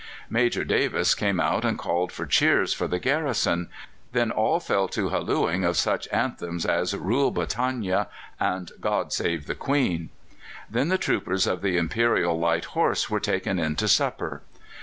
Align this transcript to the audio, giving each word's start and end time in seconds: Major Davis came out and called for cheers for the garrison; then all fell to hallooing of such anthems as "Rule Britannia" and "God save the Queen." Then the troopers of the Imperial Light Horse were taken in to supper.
Major 0.31 0.63
Davis 0.63 1.13
came 1.13 1.39
out 1.39 1.63
and 1.63 1.77
called 1.77 2.11
for 2.11 2.25
cheers 2.25 2.73
for 2.73 2.87
the 2.87 2.97
garrison; 2.97 3.69
then 4.13 4.31
all 4.31 4.59
fell 4.59 4.87
to 4.87 5.09
hallooing 5.09 5.63
of 5.63 5.77
such 5.77 6.07
anthems 6.11 6.65
as 6.65 6.95
"Rule 6.97 7.29
Britannia" 7.29 8.07
and 8.39 8.71
"God 8.81 9.13
save 9.13 9.45
the 9.45 9.53
Queen." 9.53 10.09
Then 10.67 10.87
the 10.89 10.97
troopers 10.97 11.45
of 11.45 11.61
the 11.61 11.77
Imperial 11.77 12.39
Light 12.39 12.65
Horse 12.73 13.11
were 13.11 13.19
taken 13.19 13.59
in 13.59 13.75
to 13.75 13.87
supper. 13.87 14.41